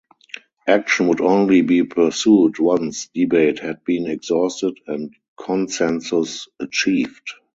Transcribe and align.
Action 0.65 1.09
would 1.09 1.21
only 1.21 1.61
be 1.61 1.83
pursued 1.83 2.57
once 2.57 3.05
debate 3.13 3.59
had 3.59 3.83
been 3.83 4.07
exhausted 4.09 4.79
and 4.87 5.13
consensus 5.37 6.47
achieved. 6.59 7.29